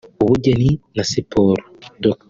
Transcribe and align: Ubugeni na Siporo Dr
Ubugeni 0.23 0.69
na 0.95 1.03
Siporo 1.11 1.63
Dr 2.01 2.17